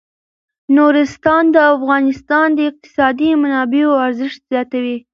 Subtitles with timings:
[0.75, 4.97] نورستان د افغانستان د اقتصادي منابعو ارزښت زیاتوي.